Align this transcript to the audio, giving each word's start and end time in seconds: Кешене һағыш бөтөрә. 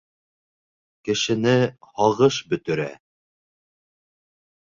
Кешене 1.09 1.53
һағыш 1.99 2.39
бөтөрә. 2.55 2.87